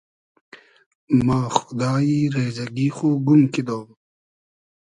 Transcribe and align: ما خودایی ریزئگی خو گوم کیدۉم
ما 1.25 1.39
خودایی 1.57 2.19
ریزئگی 2.35 2.87
خو 2.95 3.09
گوم 3.27 3.41
کیدۉم 3.53 3.87